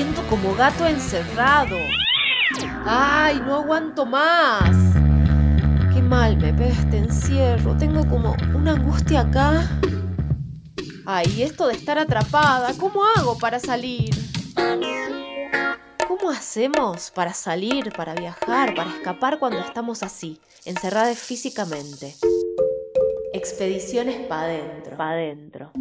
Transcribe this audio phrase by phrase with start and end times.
[0.00, 1.76] siento como gato encerrado.
[2.86, 4.74] ¡Ay, no aguanto más!
[5.92, 7.76] Qué mal me pega este encierro.
[7.76, 9.68] Tengo como una angustia acá.
[11.04, 14.08] Ay, esto de estar atrapada, ¿cómo hago para salir?
[16.08, 22.16] ¿Cómo hacemos para salir, para viajar, para escapar cuando estamos así, encerradas físicamente?
[23.34, 24.96] Expediciones pa' adentro.
[24.96, 25.72] Pa' adentro.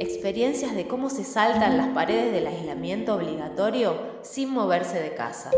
[0.00, 5.50] Experiencias de cómo se saltan las paredes del aislamiento obligatorio sin moverse de casa.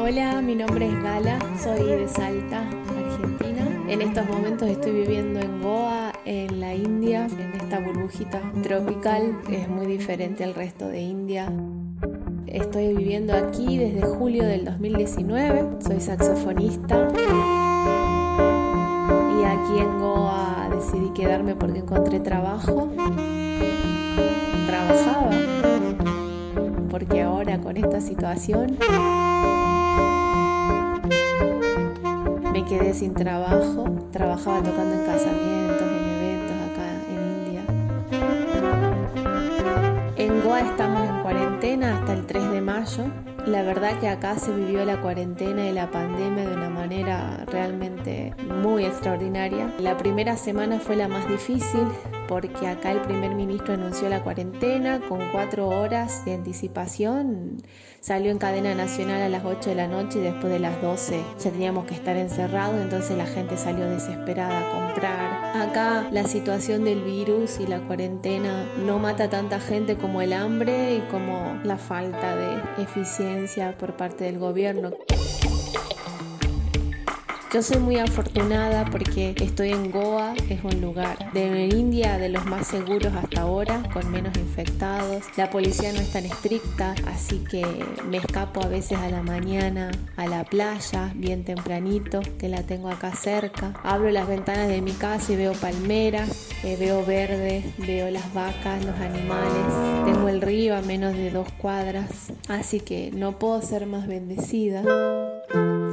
[0.00, 3.84] Hola, mi nombre es Gala, soy de Salta, Argentina.
[3.88, 9.68] En estos momentos estoy viviendo en Goa, en la India, en esta burbujita tropical, es
[9.68, 11.52] muy diferente al resto de India.
[12.48, 17.08] Estoy viviendo aquí desde julio del 2019, soy saxofonista
[19.38, 22.88] y aquí en Goa decidí quedarme porque encontré trabajo.
[24.66, 25.30] Trabajaba
[26.90, 28.78] porque ahora con esta situación
[32.52, 33.84] me quedé sin trabajo.
[34.12, 37.62] Trabajaba tocando en casamientos, en eventos acá en India.
[40.16, 43.33] En Goa estamos en cuarentena hasta el 3 de mayo.
[43.46, 48.32] La verdad que acá se vivió la cuarentena y la pandemia de una manera realmente
[48.62, 49.70] muy extraordinaria.
[49.78, 51.86] La primera semana fue la más difícil
[52.26, 57.62] porque acá el primer ministro anunció la cuarentena con cuatro horas de anticipación.
[58.00, 61.22] Salió en cadena nacional a las 8 de la noche y después de las 12
[61.38, 65.56] ya teníamos que estar encerrados, entonces la gente salió desesperada a comprar.
[65.68, 70.34] Acá la situación del virus y la cuarentena no mata a tanta gente como el
[70.34, 73.33] hambre y como la falta de eficiencia
[73.78, 74.92] por parte del gobierno.
[77.54, 82.44] Yo soy muy afortunada porque estoy en Goa, es un lugar de India de los
[82.46, 85.22] más seguros hasta ahora, con menos infectados.
[85.36, 87.64] La policía no es tan estricta, así que
[88.10, 92.88] me escapo a veces a la mañana a la playa, bien tempranito, que la tengo
[92.88, 93.72] acá cerca.
[93.84, 98.84] Abro las ventanas de mi casa y veo palmeras, eh, veo verde, veo las vacas,
[98.84, 100.04] los animales.
[100.04, 104.82] Tengo el río a menos de dos cuadras, así que no puedo ser más bendecida.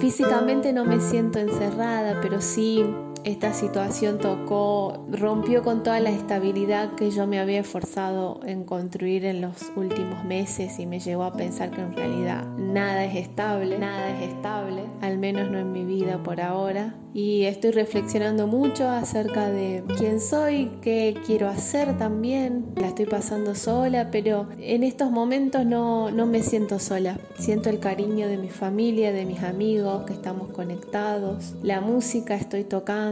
[0.02, 2.84] Físicamente no me siento encerrada, pero sí
[3.24, 9.26] esta situación tocó, rompió con toda la estabilidad que yo me había esforzado en construir
[9.26, 13.78] en los últimos meses y me llevó a pensar que en realidad nada es estable,
[13.78, 16.96] nada es estable, al menos no en mi vida por ahora.
[17.14, 22.68] Y estoy reflexionando mucho acerca de quién soy, qué quiero hacer también.
[22.78, 27.20] La estoy pasando sola, pero en estos momentos no, no me siento sola.
[27.38, 31.54] Siento el cariño de mi familia, de mis amigos, que estamos conectados.
[31.62, 33.11] La música estoy tocando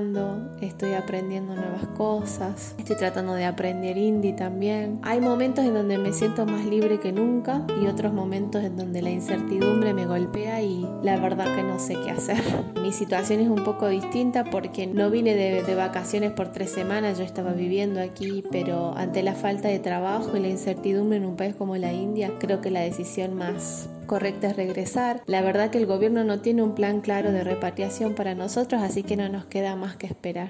[0.62, 5.00] estoy aprendiendo nuevas cosas, estoy tratando de aprender indie también.
[5.04, 9.02] Hay momentos en donde me siento más libre que nunca y otros momentos en donde
[9.02, 12.38] la incertidumbre me golpea y la verdad que no sé qué hacer.
[12.82, 17.18] Mi situación es un poco distinta porque no vine de, de vacaciones por tres semanas,
[17.18, 21.36] yo estaba viviendo aquí, pero ante la falta de trabajo y la incertidumbre en un
[21.36, 25.22] país como la India, creo que la decisión más correcta es regresar.
[25.28, 29.04] La verdad que el gobierno no tiene un plan claro de repatriación para nosotros, así
[29.04, 30.50] que no nos queda más que esperar.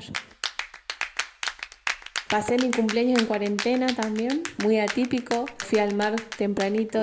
[2.30, 5.46] Pasé mi cumpleaños en cuarentena también, muy atípico.
[5.58, 7.02] Fui al mar tempranito.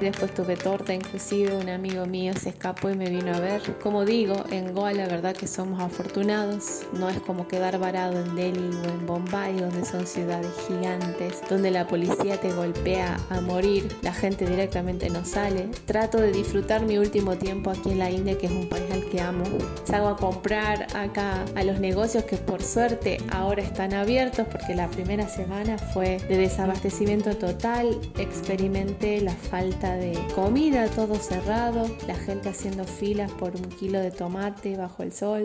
[0.00, 3.60] Después tuve torta, inclusive un amigo mío se escapó y me vino a ver.
[3.82, 6.82] Como digo, en Goa la verdad que somos afortunados.
[6.92, 11.70] No es como quedar varado en Delhi o en Bombay, donde son ciudades gigantes, donde
[11.70, 15.68] la policía te golpea a morir, la gente directamente no sale.
[15.86, 19.04] Trato de disfrutar mi último tiempo aquí en la India, que es un país al
[19.06, 19.44] que amo.
[19.84, 24.88] Salgo a comprar acá a los negocios que por suerte ahora están abiertos, porque la
[24.88, 27.98] primera semana fue de desabastecimiento total.
[28.18, 34.10] Experimenté la falta de comida, todo cerrado, la gente haciendo filas por un kilo de
[34.10, 35.44] tomate bajo el sol.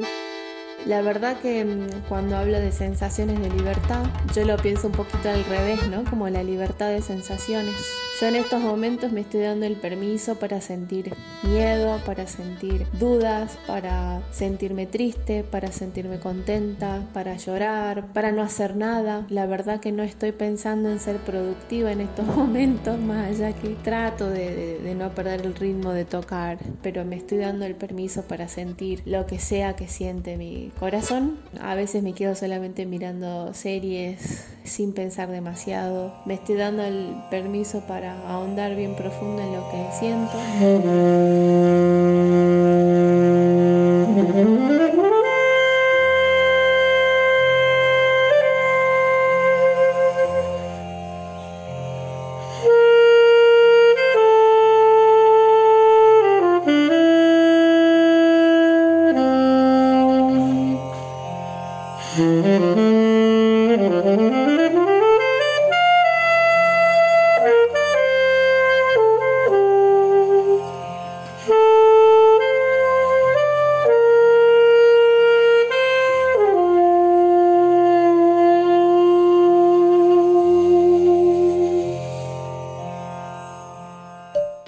[0.86, 4.06] La verdad que mm, cuando hablo de sensaciones de libertad,
[4.36, 6.04] yo lo pienso un poquito al revés, ¿no?
[6.04, 7.76] Como la libertad de sensaciones.
[8.22, 13.58] Yo en estos momentos me estoy dando el permiso para sentir miedo, para sentir dudas,
[13.66, 19.26] para sentirme triste, para sentirme contenta, para llorar, para no hacer nada.
[19.30, 23.70] La verdad que no estoy pensando en ser productiva en estos momentos, más allá que
[23.70, 28.22] trato de, de no perder el ritmo de tocar, pero me estoy dando el permiso
[28.22, 31.40] para sentir lo que sea que siente mi corazón.
[31.60, 36.14] A veces me quedo solamente mirando series sin pensar demasiado.
[36.26, 40.38] Me estoy dando el permiso para ahondar bien profundo en lo que siento.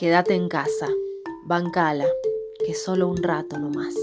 [0.05, 0.87] Quédate en casa,
[1.47, 2.05] bancala,
[2.63, 3.95] que solo un rato nomás.